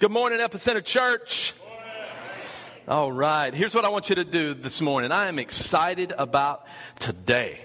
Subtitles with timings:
[0.00, 1.52] Good morning, Epicenter Church.
[2.86, 5.10] All right, here's what I want you to do this morning.
[5.10, 6.68] I am excited about
[7.00, 7.58] today.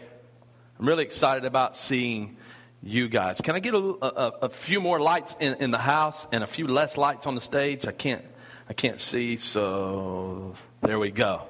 [0.80, 2.38] I'm really excited about seeing
[2.82, 3.40] you guys.
[3.40, 6.48] Can I get a, a, a few more lights in, in, the house and a
[6.48, 7.86] few less lights on the stage?
[7.86, 8.26] I can't,
[8.68, 11.44] I can't see, so there we go.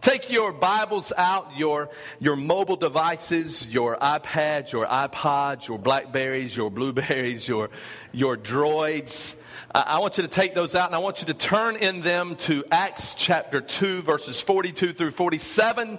[0.00, 1.88] Take your Bibles out, your,
[2.18, 7.70] your mobile devices, your iPads, your iPods, your Blackberries, your Blueberries, your,
[8.10, 9.36] your droids
[9.72, 12.34] I want you to take those out and I want you to turn in them
[12.36, 15.96] to Acts chapter 2, verses 42 through 47.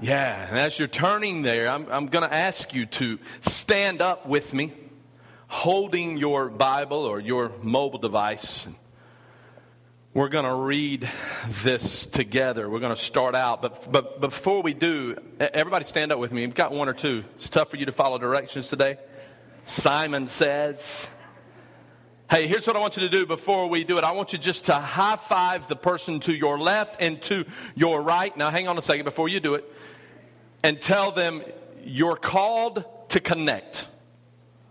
[0.00, 4.26] Yeah, and as you're turning there, I'm, I'm going to ask you to stand up
[4.26, 4.74] with me,
[5.48, 8.68] holding your Bible or your mobile device.
[10.14, 11.10] We're going to read
[11.48, 12.70] this together.
[12.70, 16.46] We're going to start out, but, but before we do, everybody stand up with me.
[16.46, 17.24] We've got one or two.
[17.34, 18.98] It's tough for you to follow directions today.
[19.64, 21.08] Simon says,
[22.28, 24.04] Hey, here's what I want you to do before we do it.
[24.04, 27.44] I want you just to high five the person to your left and to
[27.76, 28.36] your right.
[28.36, 29.64] Now, hang on a second before you do it.
[30.64, 31.42] And tell them
[31.84, 33.86] you're called to connect.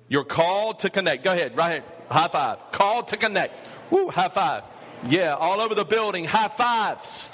[0.09, 1.23] You're called to connect.
[1.23, 1.83] Go ahead, right here.
[2.11, 2.57] High five.
[2.73, 3.53] Called to connect.
[3.89, 4.63] Woo, high five.
[5.07, 6.25] Yeah, all over the building.
[6.25, 7.31] High fives.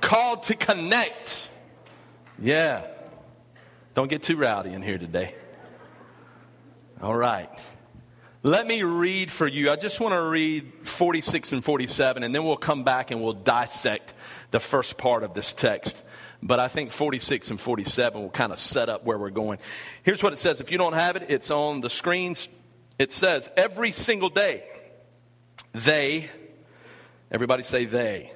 [0.00, 1.50] Called to connect.
[2.38, 2.86] Yeah.
[3.94, 5.34] Don't get too rowdy in here today.
[7.02, 7.50] All right.
[8.44, 9.70] Let me read for you.
[9.70, 13.34] I just want to read 46 and 47, and then we'll come back and we'll
[13.34, 14.12] dissect
[14.50, 16.02] the first part of this text.
[16.42, 19.60] But I think 46 and 47 will kind of set up where we're going.
[20.02, 20.60] Here's what it says.
[20.60, 22.48] If you don't have it, it's on the screens.
[22.98, 24.64] It says, Every single day,
[25.72, 26.28] they,
[27.30, 28.32] everybody say they,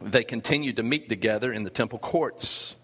[0.00, 2.76] they, they continued to meet together in the temple courts.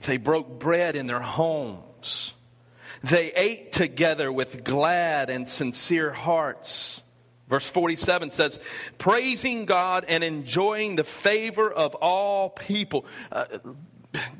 [0.00, 2.34] They broke bread in their homes
[3.02, 7.00] they ate together with glad and sincere hearts.
[7.48, 8.60] Verse 47 says,
[8.98, 13.06] praising God and enjoying the favor of all people.
[13.32, 13.46] Uh,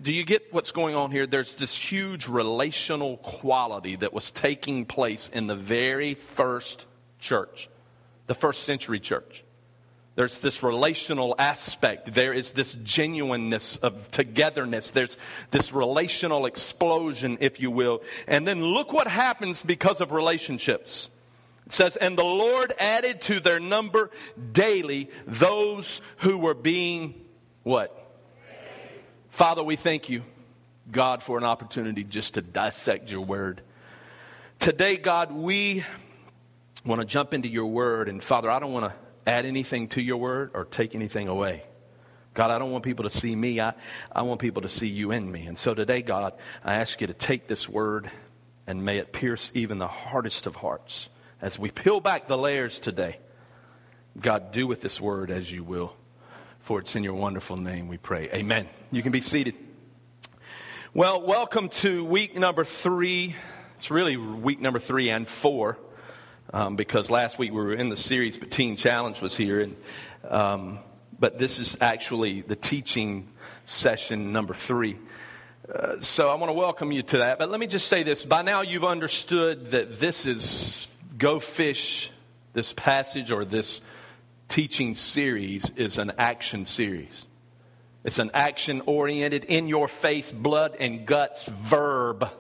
[0.03, 1.27] do you get what's going on here?
[1.27, 6.87] There's this huge relational quality that was taking place in the very first
[7.19, 7.69] church,
[8.27, 9.45] the first century church.
[10.19, 12.13] There's this relational aspect.
[12.13, 14.91] There is this genuineness of togetherness.
[14.91, 15.17] There's
[15.53, 18.03] this relational explosion, if you will.
[18.27, 21.09] And then look what happens because of relationships.
[21.67, 24.11] It says, And the Lord added to their number
[24.51, 27.15] daily those who were being
[27.63, 27.97] what?
[29.31, 30.25] Father, we thank you,
[30.91, 33.63] God, for an opportunity just to dissect your word.
[34.59, 35.85] Today, God, we
[36.85, 38.09] want to jump into your word.
[38.09, 41.63] And Father, I don't want to add anything to your word or take anything away.
[42.33, 43.61] God, I don't want people to see me.
[43.61, 43.75] I,
[44.11, 45.47] I want people to see you in me.
[45.47, 46.33] And so today, God,
[46.65, 48.11] I ask you to take this word
[48.67, 51.09] and may it pierce even the hardest of hearts.
[51.43, 53.19] As we peel back the layers today,
[54.19, 55.95] God, do with this word as you will.
[56.61, 58.29] For it's in your wonderful name we pray.
[58.33, 58.69] Amen.
[58.91, 59.55] You can be seated.
[60.95, 63.35] Well, welcome to week number three.
[63.77, 65.79] It's really week number three and four
[66.53, 69.61] um, because last week we were in the series, but Teen Challenge was here.
[69.61, 69.77] And,
[70.29, 70.79] um,
[71.19, 73.29] but this is actually the teaching
[73.65, 74.97] session number three.
[75.73, 77.39] Uh, so I want to welcome you to that.
[77.39, 78.25] But let me just say this.
[78.25, 80.89] By now you've understood that this is
[81.19, 82.11] Go Fish,
[82.55, 83.83] this passage or this
[84.49, 87.27] teaching series is an action series.
[88.05, 92.31] It's an action oriented, in your face, blood and guts verb.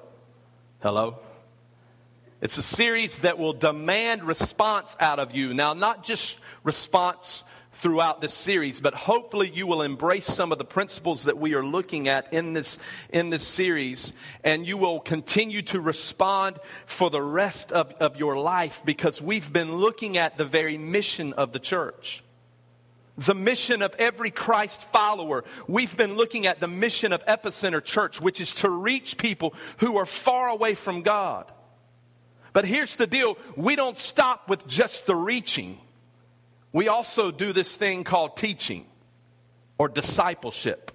[0.80, 1.19] Hello?
[2.41, 5.54] It's a series that will demand response out of you.
[5.54, 10.65] Now, not just response throughout this series, but hopefully you will embrace some of the
[10.65, 12.78] principles that we are looking at in this,
[13.10, 14.12] in this series,
[14.44, 19.53] and you will continue to respond for the rest of, of your life because we've
[19.53, 22.22] been looking at the very mission of the church.
[23.16, 25.43] The mission of every Christ follower.
[25.66, 29.97] We've been looking at the mission of Epicenter Church, which is to reach people who
[29.97, 31.50] are far away from God.
[32.58, 35.78] But here's the deal we don't stop with just the reaching,
[36.72, 38.84] we also do this thing called teaching
[39.78, 40.90] or discipleship.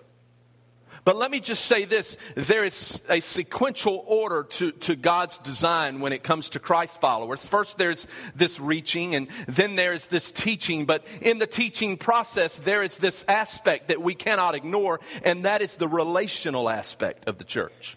[1.06, 6.02] But let me just say this there is a sequential order to, to God's design
[6.02, 7.46] when it comes to Christ followers.
[7.46, 10.84] First, there's this reaching, and then there's this teaching.
[10.84, 15.62] But in the teaching process, there is this aspect that we cannot ignore, and that
[15.62, 17.96] is the relational aspect of the church.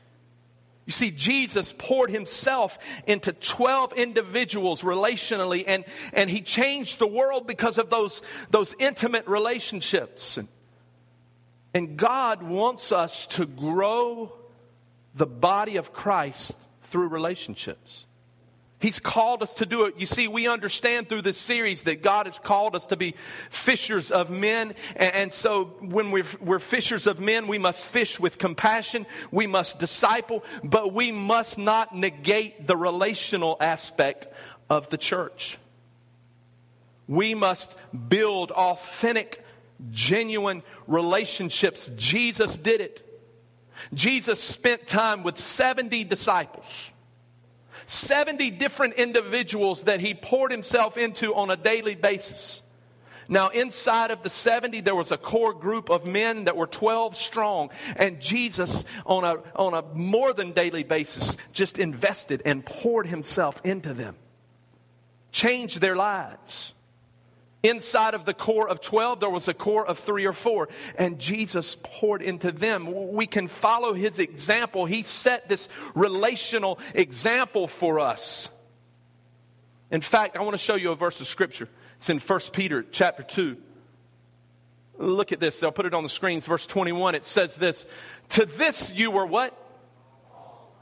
[0.86, 2.78] You see, Jesus poured himself
[3.08, 9.26] into 12 individuals relationally, and, and he changed the world because of those, those intimate
[9.26, 10.38] relationships.
[10.38, 10.48] And,
[11.74, 14.32] and God wants us to grow
[15.16, 18.05] the body of Christ through relationships.
[18.78, 19.94] He's called us to do it.
[19.96, 23.14] You see, we understand through this series that God has called us to be
[23.48, 24.74] fishers of men.
[24.96, 29.06] And, so when we're, fishers of men, we must fish with compassion.
[29.30, 34.26] We must disciple, but we must not negate the relational aspect
[34.68, 35.56] of the church.
[37.08, 37.74] We must
[38.08, 39.42] build authentic,
[39.90, 41.90] genuine relationships.
[41.96, 43.02] Jesus did it.
[43.94, 46.90] Jesus spent time with 70 disciples.
[47.86, 52.62] 70 different individuals that he poured himself into on a daily basis.
[53.28, 57.16] Now, inside of the 70, there was a core group of men that were 12
[57.16, 63.06] strong, and Jesus, on a, on a more than daily basis, just invested and poured
[63.06, 64.16] himself into them,
[65.32, 66.72] changed their lives.
[67.68, 71.18] Inside of the core of 12, there was a core of three or four, and
[71.18, 73.12] Jesus poured into them.
[73.12, 74.86] We can follow his example.
[74.86, 78.48] He set this relational example for us.
[79.90, 81.68] In fact, I want to show you a verse of scripture.
[81.96, 83.56] It's in 1 Peter chapter 2.
[84.98, 85.58] Look at this.
[85.58, 86.46] They'll put it on the screens.
[86.46, 87.84] Verse 21, it says this
[88.30, 89.56] To this you were what?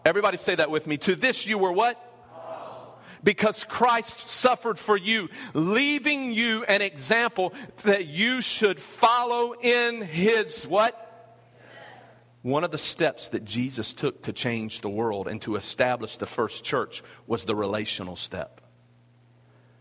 [0.04, 0.98] Everybody say that with me.
[0.98, 1.98] To this you were what?
[3.24, 10.66] Because Christ suffered for you, leaving you an example that you should follow in his
[10.66, 11.00] what?
[12.42, 16.26] One of the steps that Jesus took to change the world and to establish the
[16.26, 18.60] first church was the relational step.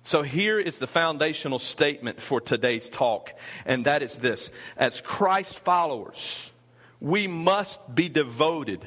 [0.02, 3.34] So here is the foundational statement for today's talk,
[3.66, 4.52] and that is this.
[4.78, 6.52] As Christ followers,
[7.00, 8.86] we must be devoted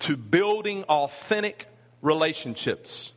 [0.00, 1.66] to building authentic
[2.02, 3.12] relationships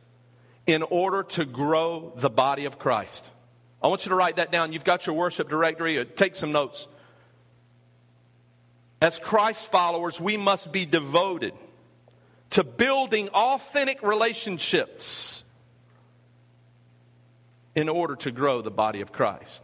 [0.66, 3.24] in order to grow the body of Christ.
[3.82, 4.72] I want you to write that down.
[4.72, 6.86] You've got your worship directory, uh, take some notes.
[9.00, 11.54] As Christ followers, we must be devoted
[12.50, 15.42] to building authentic relationships
[17.74, 19.62] in order to grow the body of Christ.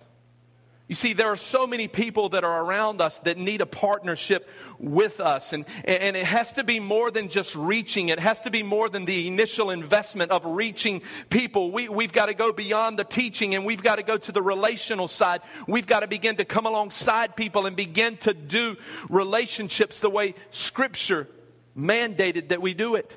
[0.89, 4.49] You see, there are so many people that are around us that need a partnership
[4.79, 5.53] with us.
[5.53, 8.09] And, and it has to be more than just reaching.
[8.09, 11.71] It has to be more than the initial investment of reaching people.
[11.73, 14.41] We, we've got to go beyond the teaching and we've got to go to the
[14.41, 15.43] relational side.
[15.67, 18.79] We've got to begin to come alongside people and begin to do
[19.11, 21.29] relationships the way Scripture
[21.77, 23.13] mandated that we do it.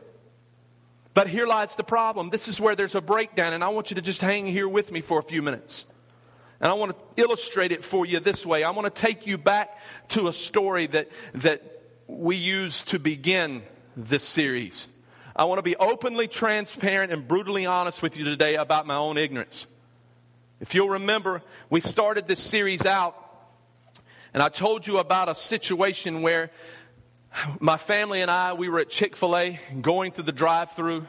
[1.14, 2.32] But here lies the problem.
[2.32, 4.92] This is where there's a breakdown, and I want you to just hang here with
[4.92, 5.86] me for a few minutes.
[6.62, 8.64] And I want to illustrate it for you this way.
[8.64, 9.80] I want to take you back
[10.10, 11.64] to a story that, that
[12.08, 13.64] we use to begin
[13.98, 14.88] this series.
[15.36, 19.18] I want to be openly transparent and brutally honest with you today about my own
[19.18, 19.66] ignorance.
[20.60, 21.42] If you'll remember,
[21.72, 23.18] we started this series out,
[24.32, 26.52] and I told you about a situation where
[27.60, 31.08] my family and I, we were at Chick fil A going through the drive through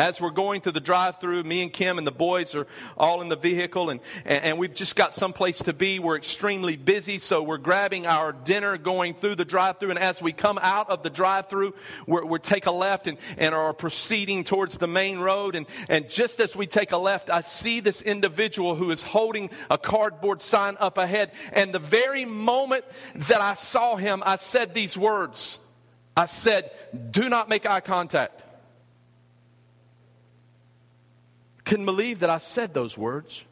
[0.00, 2.66] as we're going through the drive through, me and Kim and the boys are
[2.96, 5.98] all in the vehicle, and, and, and, we've just got someplace to be.
[5.98, 9.90] We're extremely busy, so we're grabbing our dinner going through the drive through.
[9.90, 11.74] And as we come out of the drive through,
[12.06, 15.54] we take a left and, and are proceeding towards the main road.
[15.54, 19.50] And, and just as we take a left, I see this individual who is holding
[19.68, 21.32] a cardboard sign up ahead.
[21.52, 25.58] And the very moment that I saw him, I said these words
[26.16, 26.70] I said,
[27.10, 28.42] Do not make eye contact.
[31.70, 33.44] Couldn't believe that I said those words.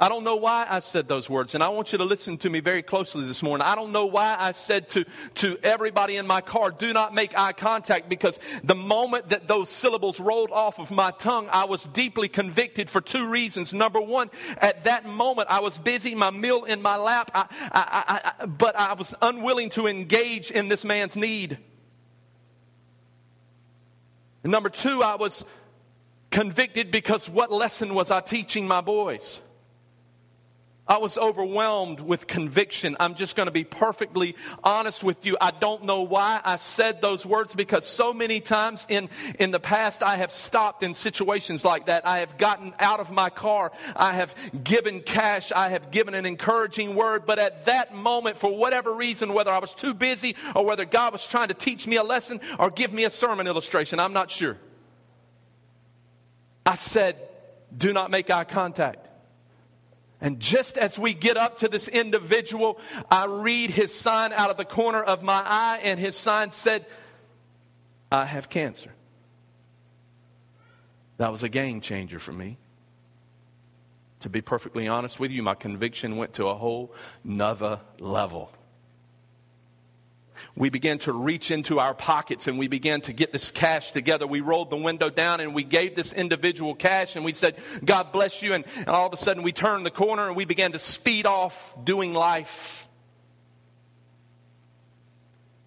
[0.00, 2.50] I don't know why I said those words, and I want you to listen to
[2.50, 3.64] me very closely this morning.
[3.64, 5.04] I don't know why I said to,
[5.36, 9.68] to everybody in my car, do not make eye contact, because the moment that those
[9.68, 13.72] syllables rolled off of my tongue, I was deeply convicted for two reasons.
[13.72, 14.28] Number one,
[14.58, 18.74] at that moment, I was busy, my meal in my lap, I, I, I, but
[18.74, 21.56] I was unwilling to engage in this man's need.
[24.42, 25.44] And number two, I was
[26.30, 29.40] Convicted because what lesson was I teaching my boys?
[30.88, 32.96] I was overwhelmed with conviction.
[33.00, 35.36] I'm just going to be perfectly honest with you.
[35.40, 39.08] I don't know why I said those words because so many times in,
[39.40, 42.06] in the past I have stopped in situations like that.
[42.06, 43.72] I have gotten out of my car.
[43.96, 45.50] I have given cash.
[45.50, 47.26] I have given an encouraging word.
[47.26, 51.12] But at that moment, for whatever reason, whether I was too busy or whether God
[51.12, 54.30] was trying to teach me a lesson or give me a sermon illustration, I'm not
[54.30, 54.56] sure.
[56.66, 57.16] I said,
[57.76, 59.06] do not make eye contact.
[60.20, 62.80] And just as we get up to this individual,
[63.10, 66.86] I read his sign out of the corner of my eye, and his sign said,
[68.10, 68.90] I have cancer.
[71.18, 72.56] That was a game changer for me.
[74.20, 78.50] To be perfectly honest with you, my conviction went to a whole nother level.
[80.56, 84.26] We began to reach into our pockets and we began to get this cash together.
[84.26, 88.12] We rolled the window down and we gave this individual cash and we said, God
[88.12, 88.54] bless you.
[88.54, 91.26] And, and all of a sudden we turned the corner and we began to speed
[91.26, 92.86] off doing life.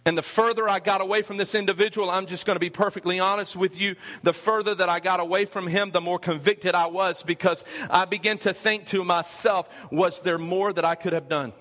[0.05, 3.19] And the further I got away from this individual, I'm just going to be perfectly
[3.19, 6.88] honest with you, the further that I got away from him, the more convicted I
[6.88, 11.29] was because I began to think to myself, was there more that I could have
[11.29, 11.53] done?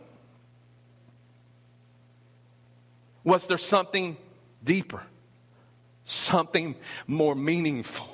[3.28, 4.16] Was there something
[4.64, 5.02] deeper?
[6.06, 8.08] Something more meaningful?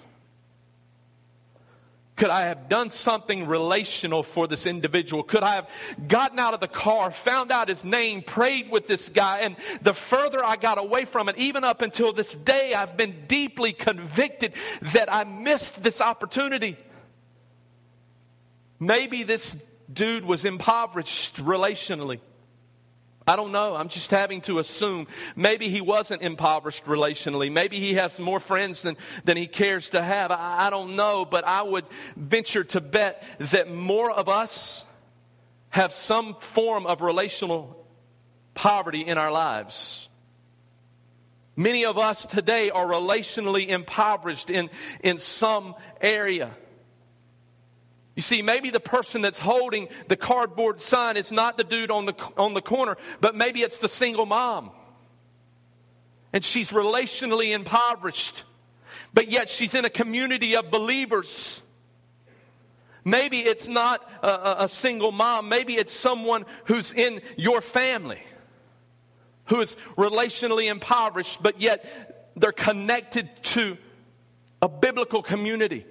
[2.16, 5.22] Could I have done something relational for this individual?
[5.22, 5.70] Could I have
[6.08, 9.38] gotten out of the car, found out his name, prayed with this guy?
[9.42, 13.26] And the further I got away from it, even up until this day, I've been
[13.28, 16.76] deeply convicted that I missed this opportunity.
[18.80, 19.56] Maybe this
[19.92, 22.18] dude was impoverished relationally.
[23.26, 23.74] I don't know.
[23.74, 25.06] I'm just having to assume.
[25.34, 27.50] Maybe he wasn't impoverished relationally.
[27.50, 30.30] Maybe he has more friends than, than he cares to have.
[30.30, 34.84] I, I don't know, but I would venture to bet that more of us
[35.70, 37.86] have some form of relational
[38.52, 40.08] poverty in our lives.
[41.56, 44.70] Many of us today are relationally impoverished in,
[45.02, 46.50] in some area.
[48.14, 52.06] You see, maybe the person that's holding the cardboard sign is not the dude on
[52.06, 54.70] the, on the corner, but maybe it's the single mom.
[56.32, 58.44] And she's relationally impoverished,
[59.12, 61.60] but yet she's in a community of believers.
[63.04, 68.20] Maybe it's not a, a single mom, maybe it's someone who's in your family
[69.46, 73.76] who is relationally impoverished, but yet they're connected to
[74.62, 75.84] a biblical community.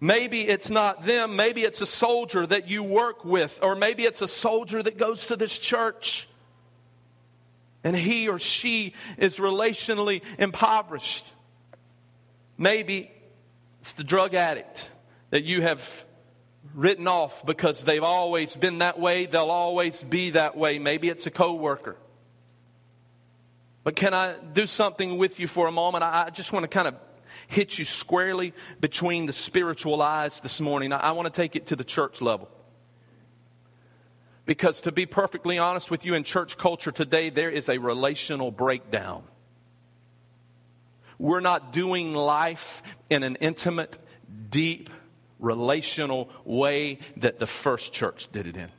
[0.00, 1.36] Maybe it's not them.
[1.36, 5.28] Maybe it's a soldier that you work with, or maybe it's a soldier that goes
[5.28, 6.28] to this church
[7.86, 11.24] and he or she is relationally impoverished.
[12.58, 13.12] Maybe
[13.80, 14.90] it's the drug addict
[15.30, 16.04] that you have
[16.74, 20.80] written off because they've always been that way, they'll always be that way.
[20.80, 21.96] Maybe it's a coworker.
[23.84, 26.02] But can I do something with you for a moment?
[26.02, 26.96] I just want to kind of
[27.48, 30.92] hit you squarely between the spiritual eyes this morning.
[30.92, 32.48] I, I want to take it to the church level.
[34.44, 38.50] Because to be perfectly honest with you, in church culture today, there is a relational
[38.50, 39.24] breakdown.
[41.18, 43.96] We're not doing life in an intimate,
[44.50, 44.90] deep,
[45.38, 48.70] relational way that the first church did it in.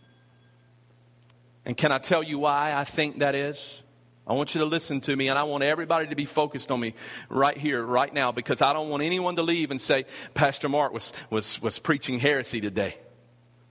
[1.65, 3.83] And can I tell you why I think that is?
[4.27, 6.81] I want you to listen to me, and I want everybody to be focused on
[6.81, 6.95] me
[7.29, 10.91] right here, right now, because I don't want anyone to leave and say, Pastor Mark
[10.91, 12.97] was, was, was preaching heresy today.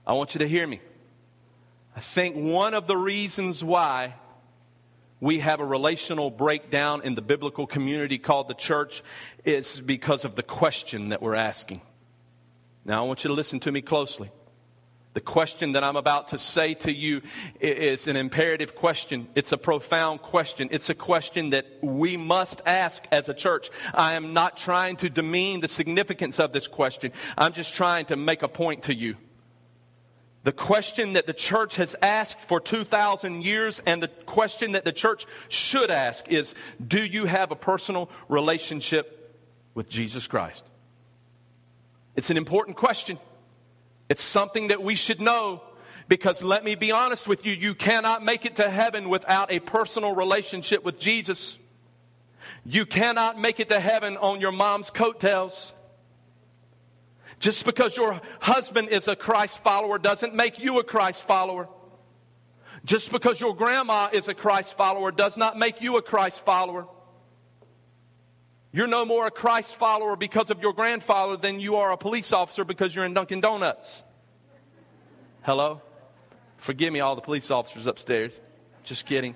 [0.05, 0.81] I want you to hear me.
[1.95, 4.15] I think one of the reasons why
[5.19, 9.03] we have a relational breakdown in the biblical community called the church
[9.45, 11.81] is because of the question that we're asking.
[12.83, 14.31] Now, I want you to listen to me closely.
[15.17, 17.23] The question that I'm about to say to you
[17.59, 19.27] is an imperative question.
[19.33, 20.67] It's a profound question.
[20.69, 23.71] It's a question that we must ask as a church.
[23.95, 27.13] I am not trying to demean the significance of this question.
[27.35, 29.15] I'm just trying to make a point to you.
[30.43, 34.93] The question that the church has asked for 2,000 years and the question that the
[34.93, 36.53] church should ask is
[36.85, 39.35] Do you have a personal relationship
[39.73, 40.63] with Jesus Christ?
[42.15, 43.17] It's an important question.
[44.09, 45.61] It's something that we should know
[46.07, 49.59] because let me be honest with you, you cannot make it to heaven without a
[49.59, 51.57] personal relationship with Jesus.
[52.65, 55.73] You cannot make it to heaven on your mom's coattails.
[57.39, 61.67] Just because your husband is a Christ follower doesn't make you a Christ follower.
[62.85, 66.87] Just because your grandma is a Christ follower does not make you a Christ follower.
[68.71, 72.33] You're no more a Christ follower because of your grandfather than you are a police
[72.33, 74.03] officer because you're in Dunkin' Donuts.
[75.41, 75.81] Hello?
[76.57, 78.33] Forgive me, all the police officers upstairs.
[78.83, 79.35] Just kidding.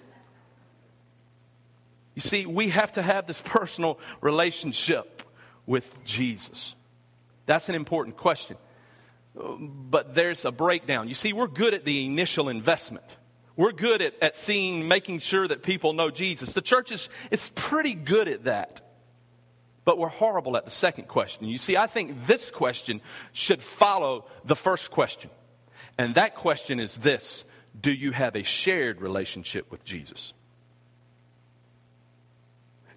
[2.16, 5.24] You see, we have to have this personal relationship
[5.66, 6.76] with Jesus.
[7.46, 8.58] That's an important question.
[9.34, 11.08] But there's a breakdown.
[11.08, 13.06] You see, we're good at the initial investment.
[13.56, 16.54] We're good at, at seeing, making sure that people know Jesus.
[16.54, 18.81] The church is, is pretty good at that.
[19.84, 21.48] But we're horrible at the second question.
[21.48, 23.02] You see, I think this question
[23.34, 25.32] should follow the first question.
[25.98, 27.46] And that question is this
[27.80, 30.34] Do you have a shared relationship with Jesus?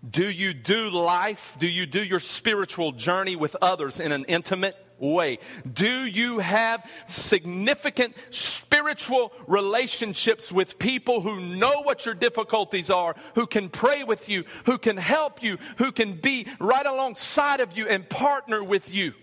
[0.09, 1.57] Do you do life?
[1.59, 5.39] Do you do your spiritual journey with others in an intimate, way?
[5.73, 13.47] Do you have significant spiritual relationships with people who know what your difficulties are, who
[13.47, 17.87] can pray with you, who can help you, who can be right alongside of you
[17.89, 19.15] and partner with you?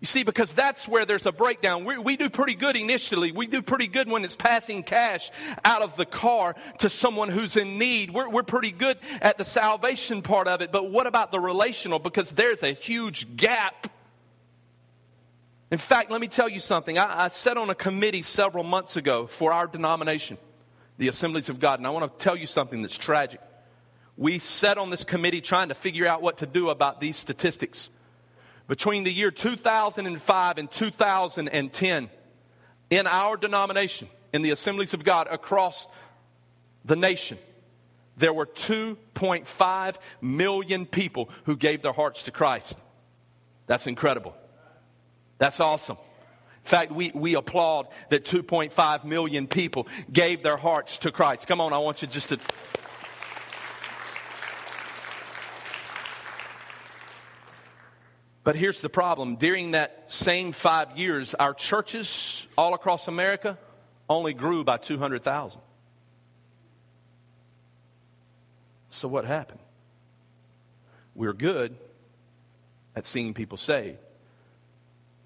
[0.00, 1.86] You see, because that's where there's a breakdown.
[1.86, 3.32] We, we, do pretty good initially.
[3.32, 5.30] We do pretty good when it's passing cash
[5.64, 8.10] out of the car to someone who's in need.
[8.10, 10.70] We're, we're pretty good at the salvation part of it.
[10.70, 11.98] But what about the relational?
[11.98, 13.90] Because there's a huge gap.
[15.70, 16.98] In fact, let me tell you something.
[16.98, 20.36] I, I sat on a committee several months ago for our denomination,
[20.98, 21.80] the Assemblies of God.
[21.80, 23.40] And I want to tell you something that's tragic.
[24.18, 27.88] We sat on this committee trying to figure out what to do about these statistics.
[28.68, 32.10] Between the year 2005 and 2010,
[32.90, 35.88] in our denomination, in the Assemblies of God across
[36.84, 37.38] the nation,
[38.16, 42.78] there were 2.5 million people who gave their hearts to Christ.
[43.66, 44.34] That's incredible.
[45.38, 45.98] That's awesome.
[46.64, 51.46] In fact, we, we applaud that 2.5 million people gave their hearts to Christ.
[51.46, 52.38] Come on, I want you just to
[58.46, 59.34] But here's the problem.
[59.34, 63.58] During that same five years, our churches all across America
[64.08, 65.60] only grew by 200,000.
[68.90, 69.58] So what happened?
[71.16, 71.76] We're good
[72.94, 73.98] at seeing people saved,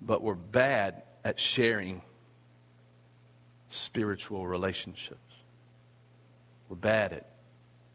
[0.00, 2.00] but we're bad at sharing
[3.68, 5.20] spiritual relationships.
[6.70, 7.26] We're bad at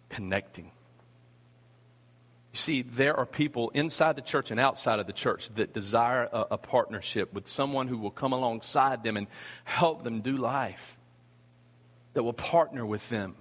[0.09, 0.69] connecting.
[2.55, 6.29] You see, there are people inside the church and outside of the church that desire
[6.31, 9.27] a, a, partnership with someone who will come alongside them and
[9.65, 10.95] help them do life,
[12.13, 13.35] that will partner with them.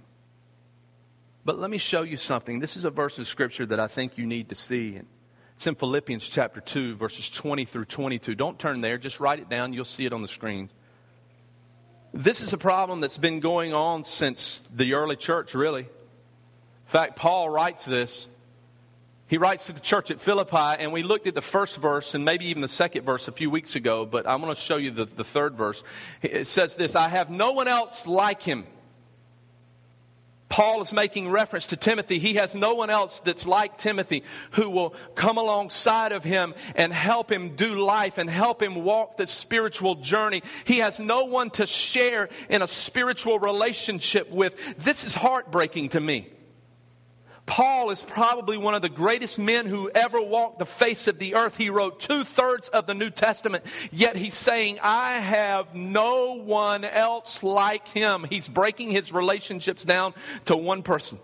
[1.44, 2.58] But let me show you something.
[2.58, 5.00] This is a verse of scripture that I think you need to see.
[5.54, 8.34] It's in Philippians chapter 2, verses 20 through 22.
[8.34, 9.72] Don't turn there, just write it down.
[9.72, 10.70] You'll see it on the screen.
[12.12, 15.82] This is a problem that's been going on since the early church, really.
[15.82, 18.26] In fact, Paul writes this
[19.34, 22.24] he writes to the church at Philippi, and we looked at the first verse and
[22.24, 24.92] maybe even the second verse a few weeks ago, but I'm going to show you
[24.92, 25.82] the, the third verse.
[26.22, 28.64] It says this I have no one else like him.
[30.48, 32.20] Paul is making reference to Timothy.
[32.20, 36.92] He has no one else that's like Timothy who will come alongside of him and
[36.92, 40.44] help him do life and help him walk the spiritual journey.
[40.62, 44.54] He has no one to share in a spiritual relationship with.
[44.78, 46.28] This is heartbreaking to me.
[47.46, 51.34] Paul is probably one of the greatest men who ever walked the face of the
[51.34, 51.56] earth.
[51.56, 56.84] He wrote two thirds of the New Testament, yet he's saying, I have no one
[56.84, 58.24] else like him.
[58.24, 60.14] He's breaking his relationships down
[60.46, 61.18] to one person.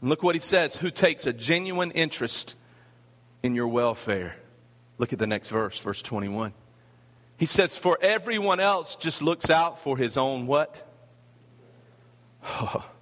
[0.00, 2.54] And look what he says who takes a genuine interest
[3.42, 4.36] in your welfare.
[4.98, 6.54] Look at the next verse, verse 21.
[7.36, 10.88] He says, For everyone else just looks out for his own what?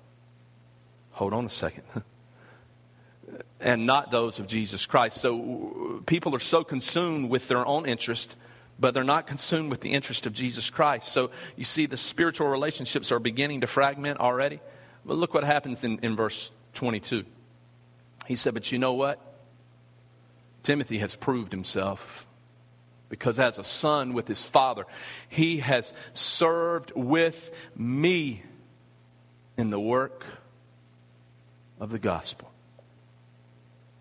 [1.23, 1.85] Hold on a second.
[3.61, 5.19] and not those of Jesus Christ.
[5.19, 8.35] So people are so consumed with their own interest,
[8.81, 11.13] but they're not consumed with the interest of Jesus Christ.
[11.13, 14.59] So you see, the spiritual relationships are beginning to fragment already.
[15.05, 17.25] But look what happens in, in verse 22.
[18.27, 19.21] He said, But you know what?
[20.65, 22.27] Timothy has proved himself
[23.09, 24.87] because as a son with his father,
[25.29, 28.43] he has served with me
[29.57, 30.25] in the work
[31.83, 32.49] of the gospel.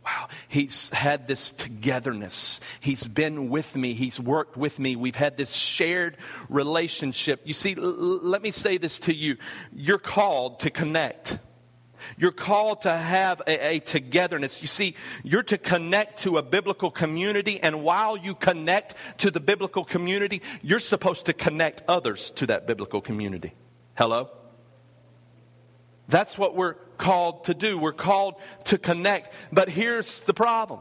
[0.06, 2.62] Wow, he's had this togetherness.
[2.80, 3.96] He's been with me.
[3.96, 4.96] He's worked with me.
[4.96, 6.18] We've had this shared
[6.48, 7.42] relationship.
[7.44, 9.38] You see, l- let me say this to you.
[9.76, 11.40] You're called to connect.
[12.18, 14.62] You're called to have a, a, togetherness.
[14.62, 19.40] You see, you're to connect to a biblical community, and while you connect to the
[19.40, 23.54] biblical community, you're supposed to connect others to that biblical community.
[23.96, 24.30] Hello?
[26.08, 27.78] That's what we're called to do.
[27.78, 28.36] We're called
[28.66, 29.34] to connect.
[29.52, 30.80] But here's the problem.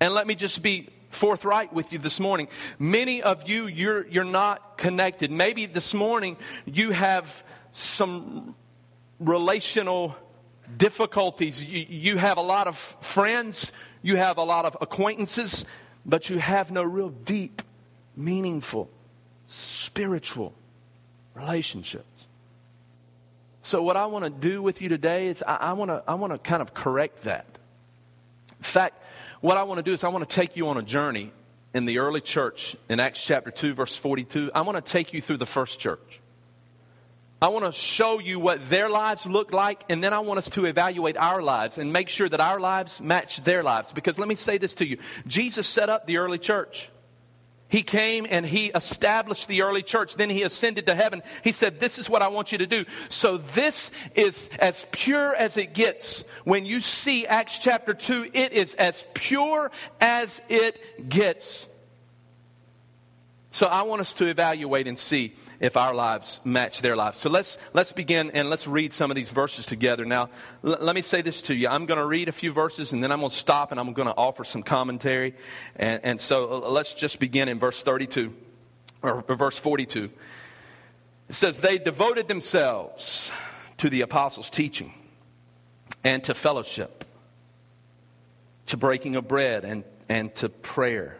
[0.00, 2.48] And let me just be forthright with you this morning.
[2.78, 5.30] Many of you, you're, you're not connected.
[5.30, 7.42] Maybe this morning you have
[7.72, 8.54] some
[9.18, 10.16] relational
[10.76, 11.62] difficulties.
[11.62, 15.64] You, you have a lot of friends, you have a lot of acquaintances,
[16.06, 17.62] but you have no real deep,
[18.16, 18.88] meaningful,
[19.48, 20.54] spiritual
[21.34, 22.17] relationships.
[23.68, 26.14] So, what I want to do with you today is I, I want to I
[26.14, 27.44] want to kind of correct that.
[28.56, 29.04] In fact,
[29.42, 31.32] what I want to do is I want to take you on a journey
[31.74, 34.52] in the early church in Acts chapter 2, verse 42.
[34.54, 36.18] I want to take you through the first church.
[37.42, 40.48] I want to show you what their lives look like, and then I want us
[40.52, 43.92] to evaluate our lives and make sure that our lives match their lives.
[43.92, 46.88] Because let me say this to you Jesus set up the early church.
[47.68, 50.14] He came and he established the early church.
[50.14, 51.22] Then he ascended to heaven.
[51.44, 52.86] He said, This is what I want you to do.
[53.10, 56.24] So, this is as pure as it gets.
[56.44, 61.68] When you see Acts chapter 2, it is as pure as it gets.
[63.50, 67.18] So, I want us to evaluate and see if our lives match their lives.
[67.18, 70.04] So let's, let's begin and let's read some of these verses together.
[70.04, 70.30] Now,
[70.64, 71.68] l- let me say this to you.
[71.68, 73.92] I'm going to read a few verses and then I'm going to stop and I'm
[73.92, 75.34] going to offer some commentary.
[75.76, 78.34] And, and so let's just begin in verse 32
[79.02, 80.10] or verse 42.
[81.28, 83.32] It says, They devoted themselves
[83.78, 84.92] to the apostles' teaching
[86.04, 87.04] and to fellowship,
[88.66, 91.16] to breaking of bread and, and to prayer.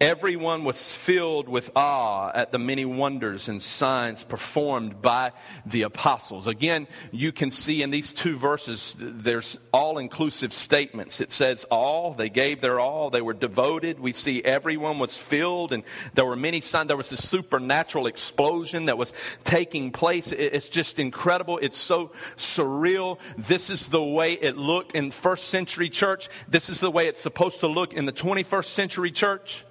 [0.00, 5.32] Everyone was filled with awe at the many wonders and signs performed by
[5.66, 6.46] the apostles.
[6.46, 11.20] Again, you can see in these two verses, there's all inclusive statements.
[11.20, 14.00] It says all, they gave their all, they were devoted.
[14.00, 16.88] We see everyone was filled, and there were many signs.
[16.88, 19.12] There was this supernatural explosion that was
[19.44, 20.32] taking place.
[20.32, 21.58] It's just incredible.
[21.58, 23.18] It's so surreal.
[23.36, 26.28] This is the way it looked in first century church.
[26.48, 29.64] This is the way it's supposed to look in the 21st century church.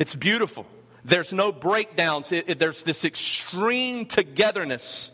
[0.00, 0.66] It's beautiful.
[1.04, 2.32] There's no breakdowns.
[2.32, 5.12] It, it, there's this extreme togetherness.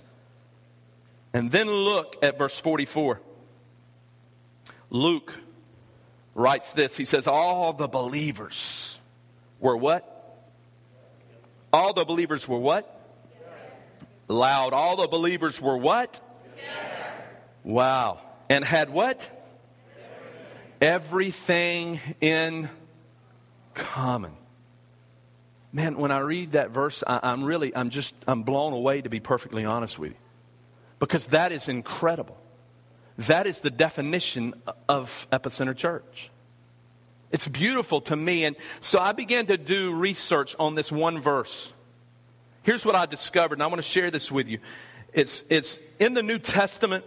[1.34, 3.20] And then look at verse 44.
[4.90, 5.34] Luke
[6.36, 6.96] writes this.
[6.96, 9.00] He says, All the believers
[9.58, 10.12] were what?
[11.72, 12.92] All the believers were what?
[14.28, 14.72] Loud.
[14.72, 16.20] All the believers were what?
[17.64, 18.20] Wow.
[18.48, 19.28] And had what?
[20.80, 22.68] Everything in
[23.74, 24.36] common
[25.76, 29.10] man, when I read that verse, I, am really, I'm just, I'm blown away to
[29.10, 30.16] be perfectly honest with you.
[30.98, 32.38] Because that is incredible.
[33.18, 34.54] That is the definition
[34.88, 36.30] of Epicenter Church.
[37.30, 38.44] It's beautiful to me.
[38.44, 41.70] And so I began to do research on this one verse.
[42.62, 44.60] Here's what I discovered, and I want to share this with you.
[45.12, 47.04] It's, it's in the New Testament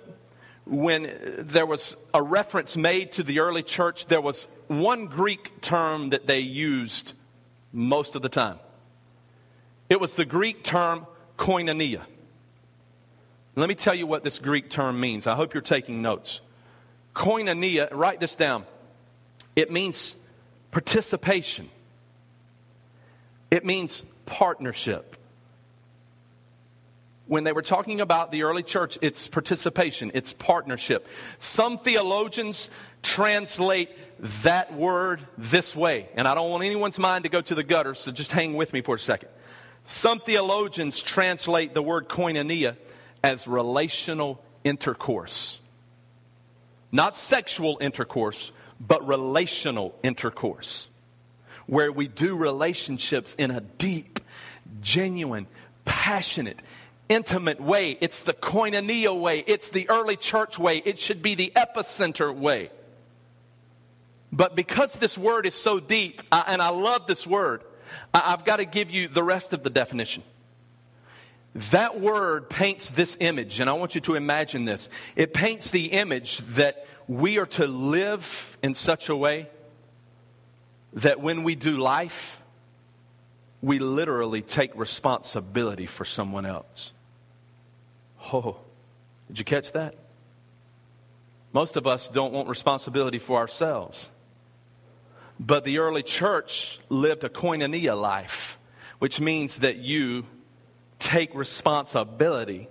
[0.66, 6.12] when there was a reference made to the early church, there was one Greek term
[6.12, 7.14] that they used
[7.72, 8.60] most of the time.
[9.90, 11.06] It was the Greek term
[11.38, 12.02] koinonia.
[13.56, 15.28] Let me tell you what this Greek term means.
[15.28, 16.42] I hope you're taking notes.
[17.16, 18.66] Koinonia, write this down.
[19.56, 20.16] It means
[20.72, 21.70] participation,
[23.52, 25.16] it means partnership.
[27.26, 31.08] When they were talking about the early church, it's participation, it's partnership.
[31.38, 33.90] Some theologians translate
[34.44, 36.10] that word this way.
[36.16, 38.74] And I don't want anyone's mind to go to the gutter, so just hang with
[38.74, 39.30] me for a second.
[39.86, 42.76] Some theologians translate the word koinonia
[43.24, 45.60] as relational intercourse.
[46.92, 50.90] Not sexual intercourse, but relational intercourse.
[51.66, 54.20] Where we do relationships in a deep,
[54.82, 55.48] genuine,
[55.86, 56.60] passionate,
[57.10, 57.98] intimate way.
[58.00, 59.44] It's the koinonia way.
[59.46, 60.78] It's the early church way.
[60.78, 62.72] It should be the epicenter way.
[64.32, 67.63] But because this word is so deep, and I love this word,
[68.13, 70.24] I've got to give you the rest of the definition.
[71.56, 74.89] That word paints this image, and I want you to imagine this.
[75.15, 79.50] It paints the image that we are to live in such a way
[80.94, 82.39] that when we do life,
[83.62, 86.92] we literally take responsibility for someone else.
[88.32, 88.58] Oh,
[89.28, 89.96] did you catch that?
[91.52, 94.08] Most of us don't want responsibility for ourselves.
[95.39, 98.58] But the early church lived a koinonia life,
[98.99, 100.25] which means that you
[100.99, 102.67] take responsibility,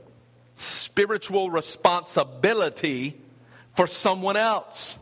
[0.57, 3.19] spiritual responsibility
[3.75, 4.99] for someone else.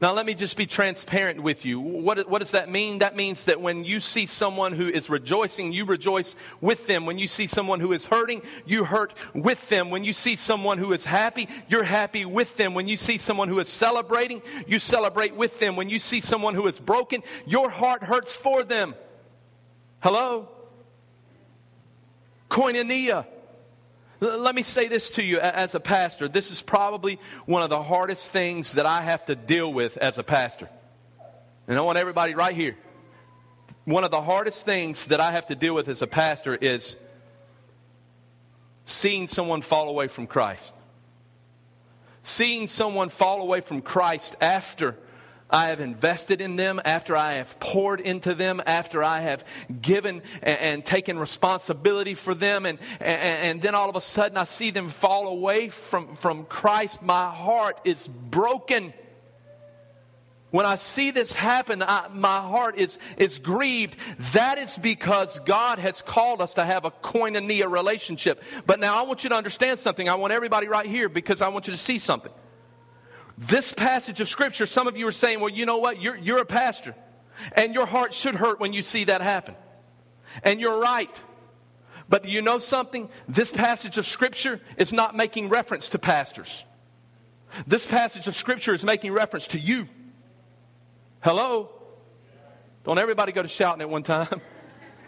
[0.00, 1.80] Now, let me just be transparent with you.
[1.80, 3.00] What, what, does that mean?
[3.00, 7.04] That means that when you see someone who is rejoicing, you rejoice with them.
[7.04, 9.90] When you see someone who is hurting, you hurt with them.
[9.90, 12.74] When you see someone who is happy, you're happy with them.
[12.74, 15.74] When you see someone who is celebrating, you celebrate with them.
[15.74, 18.94] When you see someone who is broken, your heart hurts for them.
[19.98, 20.48] Hello?
[22.48, 23.26] Koinonia.
[24.20, 26.28] Let me say this to you as a pastor.
[26.28, 30.18] This is probably one of the hardest things that I have to deal with as
[30.18, 30.68] a pastor.
[31.68, 32.76] And I want everybody right here.
[33.84, 36.96] One of the hardest things that I have to deal with as a pastor is
[38.84, 40.72] seeing someone fall away from Christ.
[42.22, 44.96] Seeing someone fall away from Christ after
[45.50, 49.44] I have invested in them, after I have poured into them, after I have
[49.80, 54.36] given and, and taken responsibility for them, and, and, and then all of a sudden
[54.36, 58.92] I see them fall away from, from Christ, my heart is broken.
[60.50, 63.96] When I see this happen, I, my heart is, is grieved.
[64.32, 68.42] That is because God has called us to have a koinonia relationship.
[68.66, 70.08] But now I want you to understand something.
[70.08, 72.32] I want everybody right here because I want you to see something.
[73.38, 76.02] This passage of Scripture, some of you are saying, well, you know what?
[76.02, 76.96] You're, you're a pastor.
[77.52, 79.54] And your heart should hurt when you see that happen.
[80.42, 81.20] And you're right.
[82.08, 83.08] But you know something?
[83.28, 86.64] This passage of Scripture is not making reference to pastors.
[87.64, 89.86] This passage of Scripture is making reference to you.
[91.20, 91.70] Hello?
[92.82, 94.40] Don't everybody go to shouting at one time.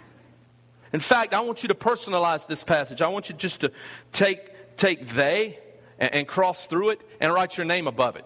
[0.92, 3.02] In fact, I want you to personalize this passage.
[3.02, 3.72] I want you just to
[4.12, 5.58] take, take they
[6.00, 8.24] and, and cross through it and write your name above it.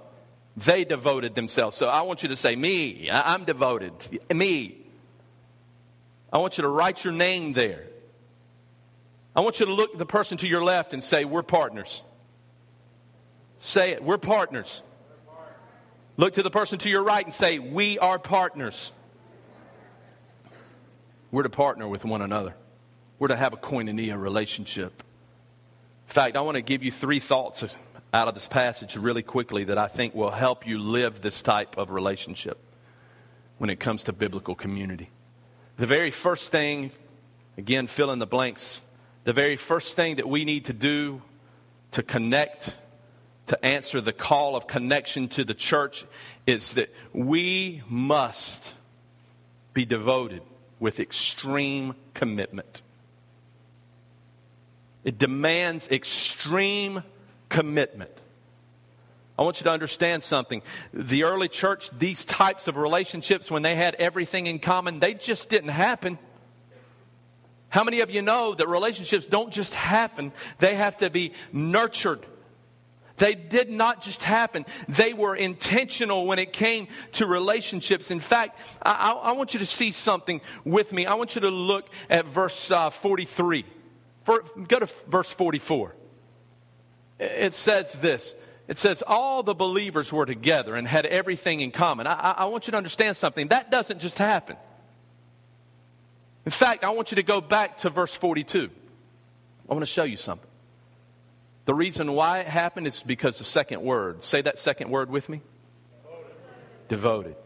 [0.57, 1.77] They devoted themselves.
[1.77, 3.93] So I want you to say, Me, I'm devoted.
[4.33, 4.79] Me.
[6.33, 7.87] I want you to write your name there.
[9.37, 12.03] I want you to look at the person to your left and say, We're partners.
[13.59, 14.83] Say it, we're partners.
[16.17, 18.93] Look to the person to your right and say, We are partners.
[21.33, 22.55] We're to partner with one another,
[23.19, 25.03] we're to have a koinonia relationship.
[26.07, 27.65] In fact, I want to give you three thoughts
[28.13, 31.77] out of this passage really quickly that I think will help you live this type
[31.77, 32.59] of relationship
[33.59, 35.11] when it comes to biblical community.
[35.77, 36.93] The very first thing,
[37.59, 38.81] again, fill in the blanks,
[39.25, 41.23] the very first thing that we need to do
[41.93, 42.77] to connect,
[43.49, 46.05] to answer the call of connection to the church
[46.47, 48.75] is that we must
[49.73, 50.43] be devoted
[50.79, 52.83] with extreme commitment.
[55.05, 57.03] It demands extreme
[57.49, 58.11] commitment.
[59.39, 60.63] I want you to understand something.
[60.93, 65.49] The early church, these types of relationships, when they had everything in common, they just
[65.51, 66.19] didn't happen.
[67.69, 72.25] How many of you know that relationships don't just happen, they have to be nurtured?
[73.17, 74.67] They did not just happen.
[74.89, 78.11] They were intentional when it came to relationships.
[78.11, 81.07] In fact, I, I want you to see something with me.
[81.07, 83.65] I want you to look at verse uh, 43.
[84.25, 85.95] Go to verse 44.
[87.19, 88.35] It says this.
[88.67, 92.07] It says, all the believers were together and had everything in common.
[92.07, 93.49] I, I want you to understand something.
[93.49, 94.57] That doesn't just happen.
[96.47, 98.71] In fact, I want you to go back to verse 42.
[99.69, 100.49] I want to show you something.
[101.67, 104.23] The reason why it happened is because the second word.
[104.23, 105.41] Say that second word with me.
[106.89, 107.35] Devoted.
[107.35, 107.37] devoted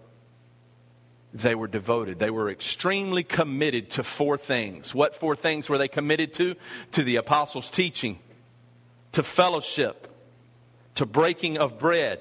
[1.41, 2.19] they were devoted.
[2.19, 4.95] They were extremely committed to four things.
[4.95, 6.55] What four things were they committed to?
[6.93, 8.19] To the apostles' teaching,
[9.13, 10.09] to fellowship,
[10.97, 12.21] to breaking of bread,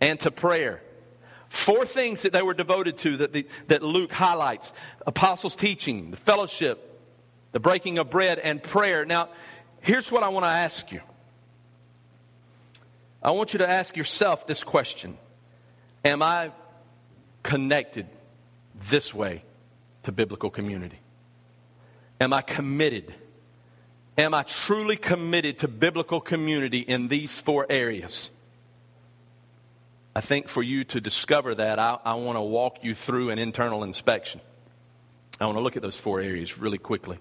[0.00, 0.82] and to prayer.
[1.48, 4.72] Four things that they were devoted to that, the, that Luke highlights
[5.06, 7.00] apostles' teaching, the fellowship,
[7.52, 9.04] the breaking of bread, and prayer.
[9.04, 9.28] Now,
[9.80, 11.00] here's what I want to ask you
[13.22, 15.16] I want you to ask yourself this question
[16.04, 16.50] Am I
[17.42, 18.06] connected
[18.88, 19.42] this way
[20.04, 20.98] to biblical community?
[22.20, 23.14] Am I committed?
[24.18, 28.30] Am I truly committed to biblical community in these four areas?
[30.14, 33.38] I think for you to discover that, I, I want to walk you through an
[33.38, 34.40] internal inspection.
[35.38, 37.18] I want to look at those four areas really quickly.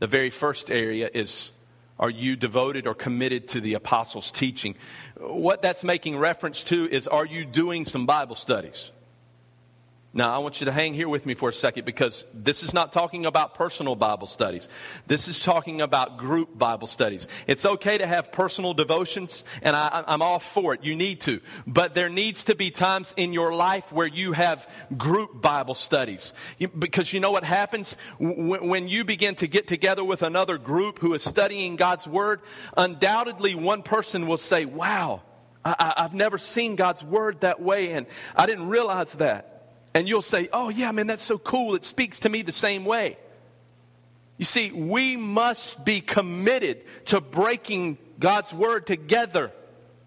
[0.00, 1.52] The very first area is
[1.98, 4.74] Are you devoted or committed to the apostles' teaching?
[5.16, 8.92] What that's making reference to is Are you doing some Bible studies?
[10.16, 12.72] Now, I want you to hang here with me for a second because this is
[12.72, 14.68] not talking about personal Bible studies.
[15.08, 17.26] This is talking about group Bible studies.
[17.48, 20.84] It's okay to have personal devotions, and I, am all for it.
[20.84, 21.40] You need to.
[21.66, 26.32] But there needs to be times in your life where you have group Bible studies.
[26.78, 27.96] Because you know what happens?
[28.20, 32.40] When you begin to get together with another group who is studying God's Word,
[32.76, 35.22] undoubtedly one person will say, Wow,
[35.64, 39.53] I, I've never seen God's Word that way, and I didn't realize that.
[39.94, 41.76] And you'll say, oh, yeah, man, that's so cool.
[41.76, 43.16] It speaks to me the same way.
[44.36, 49.52] You see, we must be committed to breaking God's word together.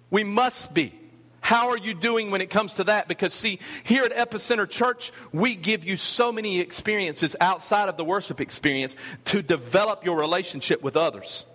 [0.10, 0.94] We must be.
[1.40, 3.08] How are you doing when it comes to that?
[3.08, 8.04] Because, see, here at Epicenter Church, we give you so many experiences outside of the
[8.04, 11.46] worship experience to develop your relationship with others.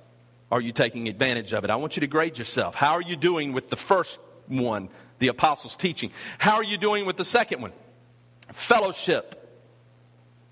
[0.50, 1.70] Are you taking advantage of it?
[1.70, 2.74] I want you to grade yourself.
[2.74, 6.10] How are you doing with the first one, the apostles' teaching?
[6.38, 7.72] How are you doing with the second one?
[8.52, 9.38] Fellowship.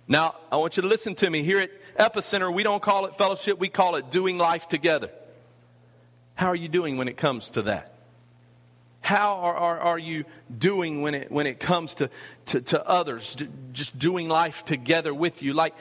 [0.09, 1.43] Now, I want you to listen to me.
[1.43, 5.11] Here at Epicenter, we don't call it fellowship, we call it doing life together.
[6.35, 7.95] How are you doing when it comes to that?
[9.03, 10.25] How are, are, are you
[10.57, 12.11] doing when it, when it comes to,
[12.47, 13.37] to, to others,
[13.73, 15.53] just doing life together with you?
[15.55, 15.75] Like,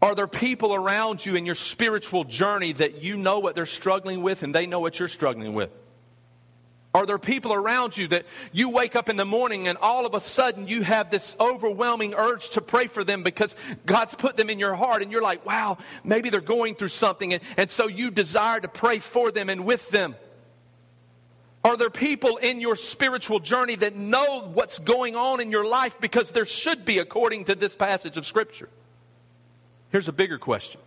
[0.00, 4.22] are there people around you in your spiritual journey that you know what they're struggling
[4.22, 5.70] with and they know what you're struggling with?
[6.98, 10.14] Are there people around you that you wake up in the morning and all of
[10.14, 13.54] a sudden you have this overwhelming urge to pray for them because
[13.86, 17.34] God's put them in your heart and you're like, wow, maybe they're going through something.
[17.34, 20.16] And, and so you desire to pray for them and with them.
[21.62, 26.00] Are there people in your spiritual journey that know what's going on in your life
[26.00, 28.68] because there should be according to this passage of Scripture?
[29.90, 30.80] Here's a bigger question,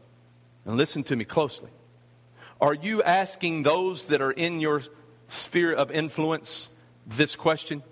[0.65, 1.69] and listen to me closely.
[2.60, 4.82] Are you asking those that are in your
[5.32, 6.70] sphere of influence
[7.08, 7.84] this question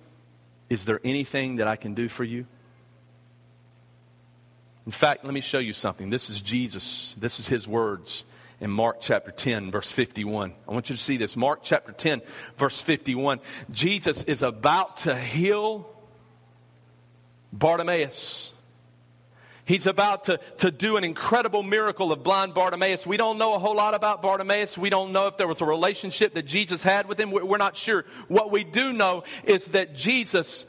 [0.70, 2.46] Is there anything that I can do for you?
[4.86, 6.10] In fact, let me show you something.
[6.10, 8.24] This is Jesus, this is his words
[8.60, 10.54] in Mark chapter 10, verse 51.
[10.68, 11.38] I want you to see this.
[11.38, 12.22] Mark chapter 10,
[12.58, 13.40] verse 51.
[13.72, 15.90] Jesus is about to heal
[17.54, 18.54] Bartimaeus.
[19.70, 23.06] He's about to, to do an incredible miracle of blind Bartimaeus.
[23.06, 24.80] We don't know a whole lot about Bartimaeus.
[24.80, 27.30] We don't know if there was a relationship that Jesus had with him.
[27.30, 28.06] We're not sure.
[28.30, 30.66] What we do know is that Jesus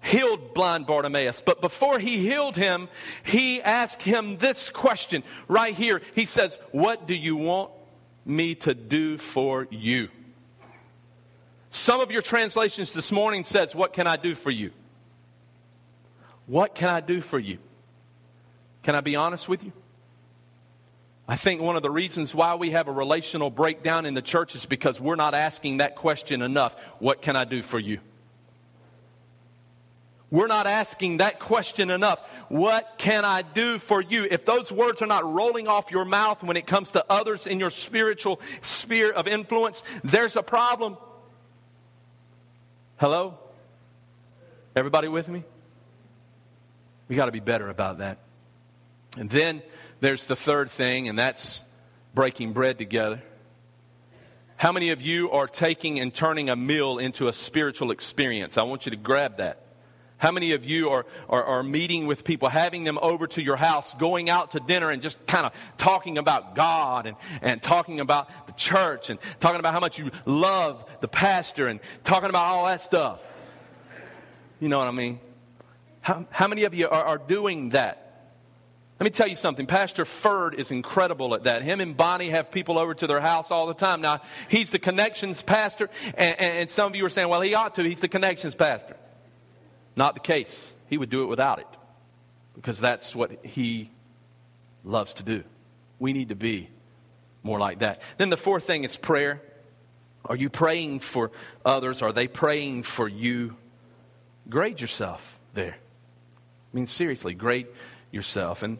[0.00, 1.42] healed blind Bartimaeus.
[1.42, 2.88] But before he healed him,
[3.22, 6.00] he asked him this question right here.
[6.14, 7.70] He says, What do you want
[8.24, 10.08] me to do for you?
[11.70, 14.70] Some of your translations this morning says, What can I do for you?
[16.46, 17.58] What can I do for you?
[18.82, 19.72] Can I be honest with you?
[21.30, 24.54] I think one of the reasons why we have a relational breakdown in the church
[24.54, 26.74] is because we're not asking that question enough.
[27.00, 28.00] What can I do for you?
[30.30, 32.18] We're not asking that question enough.
[32.48, 34.26] What can I do for you?
[34.30, 37.60] If those words are not rolling off your mouth when it comes to others in
[37.60, 40.96] your spiritual sphere of influence, there's a problem.
[42.96, 43.38] Hello?
[44.76, 45.44] Everybody with me?
[47.08, 48.18] We got to be better about that.
[49.16, 49.62] And then
[50.00, 51.64] there's the third thing, and that's
[52.14, 53.22] breaking bread together.
[54.56, 58.58] How many of you are taking and turning a meal into a spiritual experience?
[58.58, 59.62] I want you to grab that.
[60.18, 63.54] How many of you are, are, are, meeting with people, having them over to your
[63.54, 68.00] house, going out to dinner and just kind of talking about God and, and talking
[68.00, 72.46] about the church and talking about how much you love the pastor and talking about
[72.46, 73.20] all that stuff?
[74.58, 75.20] You know what I mean?
[76.00, 78.07] How, how many of you are, are doing that?
[79.00, 79.66] Let me tell you something.
[79.66, 81.62] Pastor Ferd is incredible at that.
[81.62, 84.00] Him and Bonnie have people over to their house all the time.
[84.00, 87.76] Now, he's the connections pastor, and, and, some of you are saying, well, he ought
[87.76, 87.84] to.
[87.84, 88.96] He's the connections pastor.
[89.94, 90.74] Not the case.
[90.88, 91.66] He would do it without it
[92.56, 93.90] because that's what he
[94.84, 95.44] loves to do.
[96.00, 96.68] We need to be
[97.44, 98.02] more like that.
[98.16, 99.40] Then the fourth thing is prayer.
[100.24, 101.30] Are you praying for
[101.64, 102.02] others?
[102.02, 103.56] Are they praying for you?
[104.48, 105.76] Grade yourself there.
[105.76, 107.68] I mean, seriously, grade
[108.10, 108.62] yourself.
[108.62, 108.78] And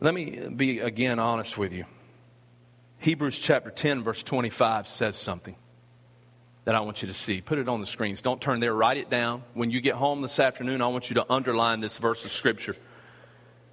[0.00, 1.84] let me be again honest with you.
[2.98, 5.56] Hebrews chapter 10, verse 25 says something
[6.64, 7.40] that I want you to see.
[7.40, 8.20] Put it on the screens.
[8.22, 8.74] Don't turn there.
[8.74, 9.42] Write it down.
[9.54, 12.76] When you get home this afternoon, I want you to underline this verse of Scripture.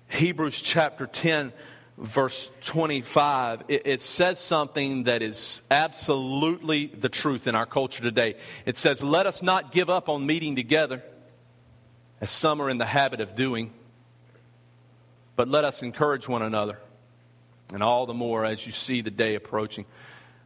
[0.07, 1.51] Hebrews chapter 10,
[1.97, 8.35] verse 25, it, it, says something that is absolutely the truth in our culture today.
[8.65, 11.03] It says, Let us not give up on meeting together,
[12.21, 13.73] as some are in the habit of doing
[15.35, 16.79] but let us encourage one another,
[17.73, 19.85] and all the more as you see the day approaching.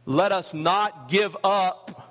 [0.06, 2.06] Let us not give up.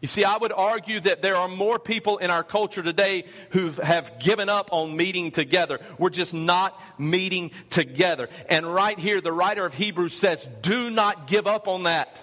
[0.00, 3.70] You see, I would argue that there are more people in our culture today who
[3.70, 5.78] have given up on meeting together.
[5.96, 8.28] We're just not meeting together.
[8.48, 12.18] And right here, the writer of Hebrews says, do not give up on that.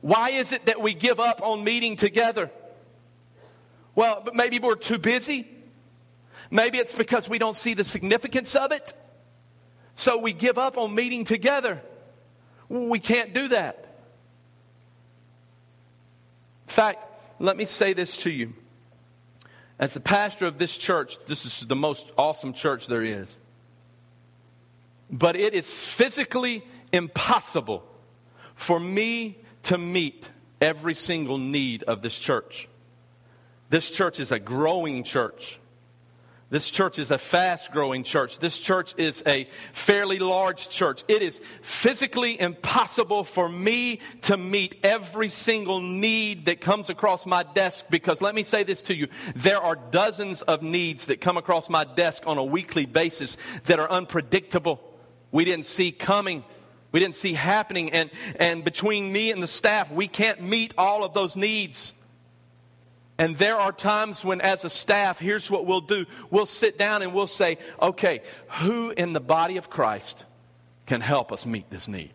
[0.00, 2.50] Why is it that we give up on meeting together?
[3.94, 5.46] Well, maybe we're too busy.
[6.54, 8.94] Maybe it's because we don't see the significance of it.
[9.96, 11.82] So we give up on meeting together.
[12.68, 13.76] We can't do that.
[16.68, 17.00] In fact,
[17.40, 18.52] let me say this to you.
[19.80, 23.36] As the pastor of this church, this is the most awesome church there is.
[25.10, 27.82] But it is physically impossible
[28.54, 32.68] for me to meet every single need of this church.
[33.70, 35.58] This church is a growing church.
[36.50, 38.38] This church is a fast growing church.
[38.38, 41.02] This church is a fairly large church.
[41.08, 47.42] It is physically impossible for me to meet every single need that comes across my
[47.42, 49.08] desk because let me say this to you.
[49.34, 53.80] There are dozens of needs that come across my desk on a weekly basis that
[53.80, 54.80] are unpredictable.
[55.32, 56.44] We didn't see coming.
[56.92, 57.90] we didn't see happening.
[57.90, 61.94] And, and between me and the staff, we can't meet all of those needs.
[63.16, 67.02] And there are times when, as a staff, here's what we'll do we'll sit down
[67.02, 70.24] and we'll say, okay, who in the body of Christ
[70.86, 72.12] can help us meet this need?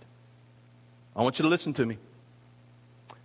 [1.16, 1.98] I want you to listen to me.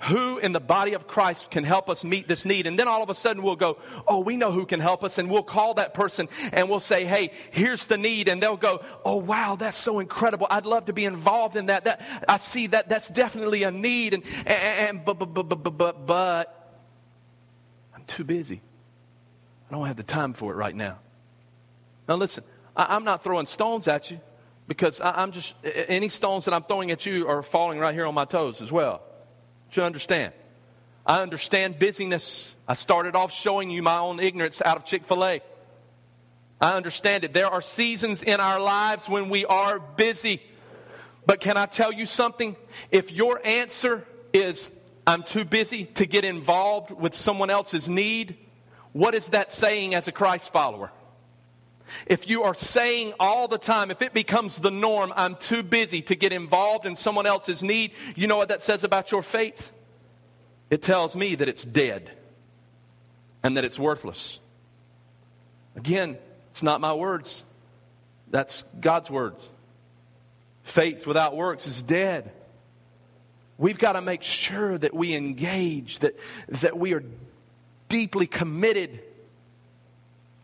[0.09, 2.66] Who in the body of Christ can help us meet this need?
[2.66, 5.16] And then all of a sudden we'll go, Oh, we know who can help us.
[5.16, 8.29] And we'll call that person and we'll say, Hey, here's the need.
[8.29, 10.47] And they'll go, Oh, wow, that's so incredible.
[10.51, 11.85] I'd love to be involved in that.
[11.85, 14.12] that I see that that's definitely a need.
[14.12, 16.64] And, and, and but, but, but, but, but, but,
[18.07, 18.61] Too busy.
[19.69, 20.99] I don't have the time for it right now.
[22.09, 22.45] Now, listen,
[22.77, 24.21] I, am not throwing stones at you
[24.69, 28.07] because I, I'm just, any stones that I'm throwing at you are falling right here
[28.07, 29.03] on my toes as well
[29.77, 30.33] you understand.
[31.07, 32.55] I understand busyness.
[32.67, 35.41] I started off showing you my own ignorance out of Chick fil A.
[36.61, 37.33] I understand it.
[37.35, 40.41] There are seasons in our lives when we are busy.
[41.27, 42.57] But can I tell you something?
[42.91, 44.71] If your answer is,
[45.07, 48.37] I'm too busy to get involved with someone else's need,
[48.93, 50.91] what is that saying as a Christ follower?
[52.07, 56.01] If you are saying all the time, if it becomes the norm, I'm too busy
[56.03, 59.73] to get involved in someone else's need, you know what that says about your faith?
[60.71, 62.11] It tells me that it's dead
[63.43, 64.39] and that it's worthless.
[65.77, 66.17] Again,
[66.51, 67.43] it's not my words,
[68.31, 69.43] that's God's words.
[70.63, 72.33] Faith without works is dead.
[73.57, 76.17] We've got to make sure that we engage, that,
[76.49, 77.05] that we are
[77.89, 79.01] deeply committed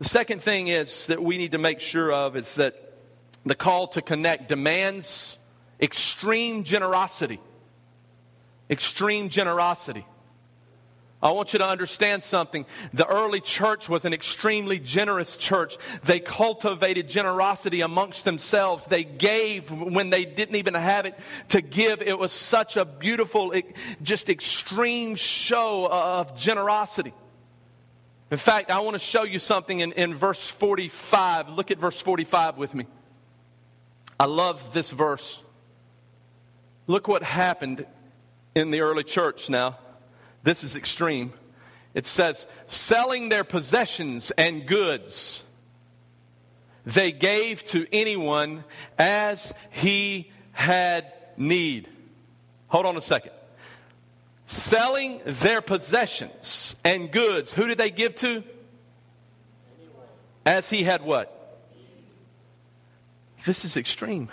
[0.01, 2.73] the second thing is that we need to make sure of is that
[3.45, 5.37] the call to connect demands
[5.79, 7.39] extreme generosity.
[8.67, 10.03] Extreme generosity.
[11.23, 12.65] I want you to understand something.
[12.93, 15.77] The early church was an extremely generous church.
[16.03, 18.87] They cultivated generosity amongst themselves.
[18.87, 21.17] They gave when they didn't even have it
[21.49, 22.01] to give.
[22.01, 23.53] It was such a beautiful,
[24.01, 27.13] just extreme show of generosity.
[28.31, 31.49] In fact, I want to show you something in, in verse 45.
[31.49, 32.87] Look at verse 45 with me.
[34.19, 35.39] I love this verse.
[36.87, 37.85] Look what happened
[38.55, 39.77] in the early church now.
[40.43, 41.33] This is extreme.
[41.93, 45.43] It says, selling their possessions and goods,
[46.85, 48.63] they gave to anyone
[48.97, 51.89] as he had need.
[52.67, 53.33] Hold on a second
[54.51, 57.53] selling their possessions and goods.
[57.53, 58.43] Who did they give to?
[60.45, 61.37] As he had what?
[63.45, 64.29] This is extreme.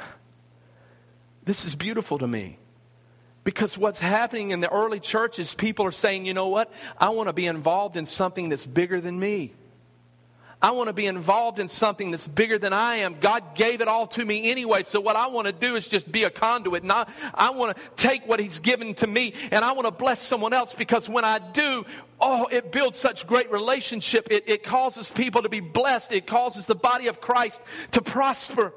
[1.44, 2.59] This is beautiful to me.
[3.49, 6.70] Because what's happening in the early church is people are saying, you know what?
[6.99, 9.55] I want to be involved in something that's bigger than me.
[10.61, 13.16] I want to be involved in something that's bigger than I am.
[13.18, 14.82] God gave it all to me anyway.
[14.82, 16.82] So what I want to do is just be a conduit.
[16.82, 19.92] And I, I want to take what He's given to me and I want to
[19.92, 21.86] bless someone else because when I do,
[22.20, 24.28] oh, it builds such great relationship.
[24.30, 26.12] It, it causes people to be blessed.
[26.12, 28.74] It causes the body of Christ to prosper.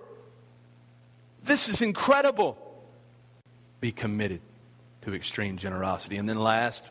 [1.43, 2.57] This is incredible.
[3.81, 4.39] Be committed
[5.03, 6.17] to extreme generosity.
[6.17, 6.83] And then last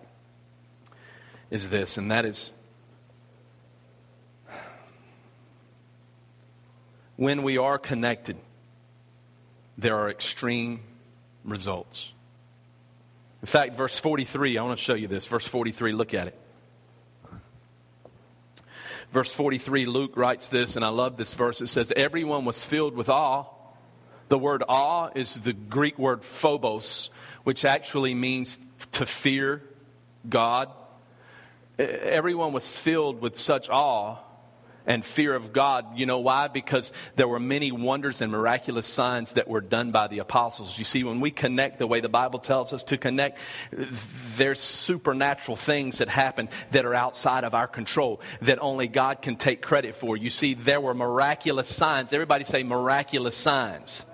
[1.51, 2.53] is this, and that is
[7.17, 8.39] when we are connected,
[9.77, 10.81] there are extreme
[11.45, 12.15] results.
[13.43, 15.27] In fact, verse 43, I want to show you this.
[15.27, 16.39] Verse 43, look at it.
[19.13, 21.61] Verse 43, Luke writes this, and I love this verse.
[21.61, 23.45] It says, Everyone was filled with awe.
[24.29, 27.11] The word awe is the Greek word phobos,
[27.45, 28.59] which actually means
[28.93, 29.62] to fear
[30.28, 30.70] God.
[31.78, 34.18] Everyone was filled with such awe
[34.86, 35.97] and fear of God.
[35.97, 36.49] You know why?
[36.49, 40.76] Because there were many wonders and miraculous signs that were done by the apostles.
[40.78, 43.38] You see, when we connect the way the Bible tells us to connect,
[44.36, 49.36] there's supernatural things that happen that are outside of our control that only God can
[49.36, 50.16] take credit for.
[50.16, 52.12] You see, there were miraculous signs.
[52.12, 54.05] Everybody say miraculous signs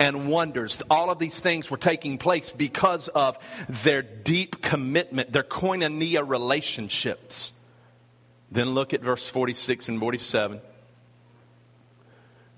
[0.00, 0.82] and wonders.
[0.90, 3.38] All of these things were taking place because of
[3.68, 7.52] their deep commitment, their koinonia relationships.
[8.50, 10.60] Then look at verse 46 and 47,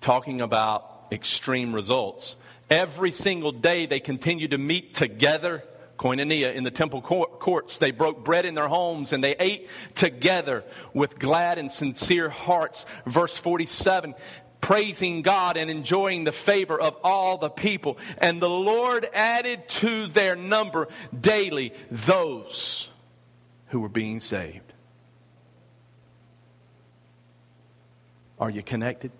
[0.00, 2.36] talking about extreme results.
[2.70, 5.64] Every single day they continued to meet together,
[5.98, 7.76] koinonia, in the temple courts.
[7.76, 10.64] They broke bread in their homes and they ate together
[10.94, 12.86] with glad and sincere hearts.
[13.04, 14.14] Verse 47
[14.62, 17.98] praising God and enjoying the favor of all the people.
[18.16, 20.88] And the Lord added to their number
[21.18, 22.88] daily those
[23.66, 24.72] who were being saved.
[28.38, 29.12] Are you connected?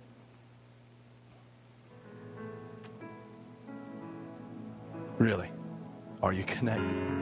[5.19, 5.51] Really?
[6.23, 7.13] Are you connected?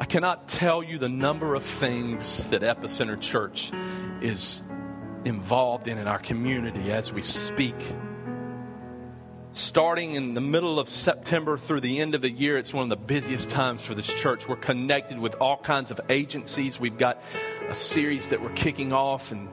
[0.00, 3.72] I cannot tell you the number of things that Epicenter Church
[4.22, 4.62] is
[5.24, 7.74] involved in in our community as we speak.
[9.54, 12.90] Starting in the middle of September through the end of the year, it's one of
[12.90, 14.46] the busiest times for this church.
[14.46, 16.78] We're connected with all kinds of agencies.
[16.78, 17.20] We've got
[17.68, 19.48] a series that we're kicking off in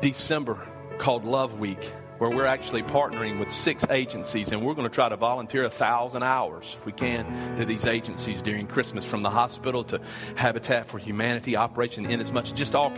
[0.00, 0.64] December
[0.98, 5.08] called Love Week where we're actually partnering with six agencies and we're going to try
[5.08, 9.30] to volunteer a thousand hours if we can to these agencies during christmas from the
[9.30, 10.00] hospital to
[10.36, 12.92] habitat for humanity Operation Inasmuch just all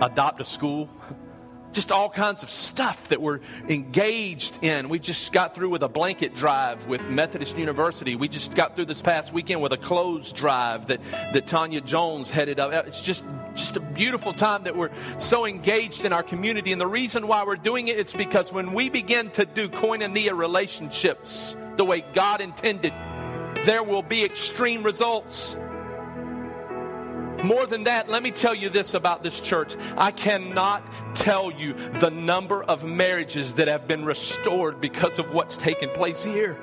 [0.00, 0.88] adopt a school
[1.76, 4.88] just all kinds of stuff that we're engaged in.
[4.88, 8.16] We just got through with a blanket drive with Methodist University.
[8.16, 11.02] We just got through this past weekend with a clothes drive that,
[11.34, 12.72] that Tanya Jones headed up.
[12.86, 16.72] It's just, just a beautiful time that we're so engaged in our community.
[16.72, 20.34] And the reason why we're doing it is because when we begin to do koinonia
[20.34, 22.94] relationships the way God intended,
[23.66, 25.54] there will be extreme results.
[27.46, 29.76] More than that, let me tell you this about this church.
[29.96, 30.82] I cannot
[31.14, 36.24] tell you the number of marriages that have been restored because of what's taken place
[36.24, 36.58] here.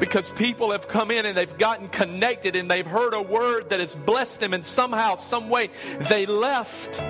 [0.00, 3.78] Because people have come in and they've gotten connected and they've heard a word that
[3.78, 7.00] has blessed them, and somehow, some way, they left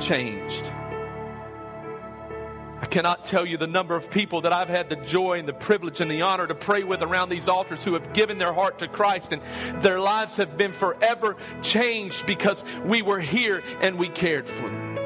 [0.00, 0.64] changed.
[2.94, 6.00] Cannot tell you the number of people that I've had the joy and the privilege
[6.00, 8.86] and the honor to pray with around these altars who have given their heart to
[8.86, 9.42] Christ and
[9.82, 14.96] their lives have been forever changed because we were here and we cared for them.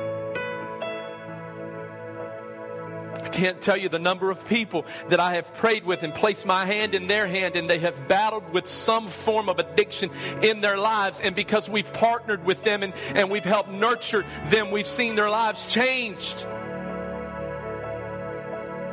[3.23, 6.45] I can't tell you the number of people that I have prayed with and placed
[6.45, 10.11] my hand in their hand and they have battled with some form of addiction
[10.43, 11.21] in their lives.
[11.21, 15.31] And because we've partnered with them and, and we've helped nurture them, we've seen their
[15.31, 16.47] lives changed.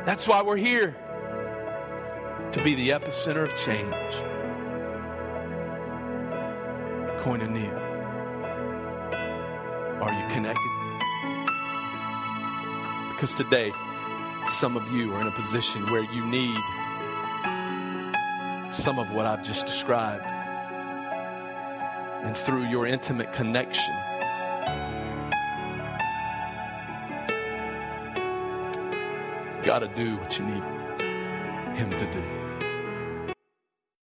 [0.06, 0.94] That's why we're here
[2.52, 3.92] to be the epicenter of change.
[7.24, 7.74] Koinonia.
[10.00, 10.70] Are you connected?
[13.12, 13.72] Because today,
[14.48, 16.56] some of you are in a position where you need
[18.72, 20.24] some of what I've just described.
[22.24, 23.92] And through your intimate connection,
[29.66, 30.62] got to do what you need
[31.76, 32.45] Him to do.